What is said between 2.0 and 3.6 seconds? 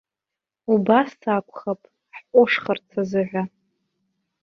ҳҟәышхарц азыҳәа.